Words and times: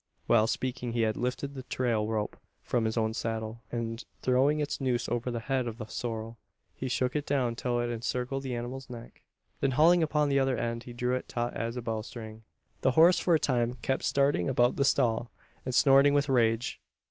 While 0.25 0.47
speaking 0.47 0.93
he 0.93 1.01
had 1.03 1.15
lifted 1.15 1.53
the 1.53 1.61
trail 1.61 2.07
rope 2.07 2.35
from 2.63 2.85
his 2.85 2.97
own 2.97 3.13
saddle; 3.13 3.61
and, 3.71 4.03
throwing 4.23 4.59
its 4.59 4.81
noose 4.81 5.07
over 5.07 5.29
the 5.29 5.41
head 5.41 5.67
of 5.67 5.77
the 5.77 5.85
sorrel, 5.85 6.39
he 6.73 6.87
shook 6.89 7.15
it 7.15 7.23
down 7.27 7.55
till 7.55 7.79
it 7.79 7.91
encircled 7.91 8.41
the 8.41 8.55
animal's 8.55 8.89
neck. 8.89 9.21
Then 9.59 9.69
hauling 9.77 10.01
upon 10.01 10.29
the 10.29 10.39
other 10.39 10.57
end, 10.57 10.85
he 10.85 10.93
drew 10.93 11.13
it 11.13 11.27
taut 11.29 11.53
as 11.53 11.77
a 11.77 11.83
bowstring. 11.83 12.41
The 12.81 12.93
horse 12.97 13.19
for 13.19 13.35
a 13.35 13.39
time 13.39 13.75
kept 13.83 14.01
starting 14.03 14.49
about 14.49 14.75
the 14.75 14.85
stall, 14.85 15.29
and 15.65 15.75
snorting 15.75 16.15
with 16.15 16.27
rage. 16.29 16.81